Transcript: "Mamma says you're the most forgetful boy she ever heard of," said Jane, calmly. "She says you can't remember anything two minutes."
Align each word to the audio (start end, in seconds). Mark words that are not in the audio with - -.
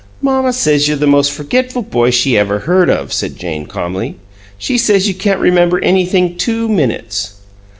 "Mamma 0.19 0.51
says 0.51 0.87
you're 0.87 0.97
the 0.97 1.05
most 1.05 1.31
forgetful 1.31 1.83
boy 1.83 2.09
she 2.09 2.35
ever 2.35 2.61
heard 2.61 2.89
of," 2.89 3.13
said 3.13 3.37
Jane, 3.37 3.67
calmly. 3.67 4.15
"She 4.57 4.75
says 4.75 5.07
you 5.07 5.13
can't 5.13 5.39
remember 5.39 5.77
anything 5.83 6.37
two 6.37 6.67
minutes." 6.67 7.35